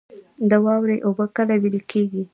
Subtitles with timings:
[0.49, 2.23] د واورې اوبه کله ویلی کیږي؟